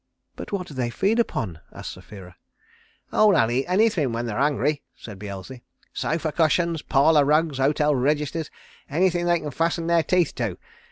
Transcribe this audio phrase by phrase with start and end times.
[0.35, 2.35] "But what do they feed upon?" asked Sapphira.
[3.13, 5.61] "Oh they'll eat anything when they're hungry," said Beelzy.
[5.93, 8.49] "Sofa cushions, parlor rugs, hotel registers
[8.89, 10.57] anything they can fasten their teeth to.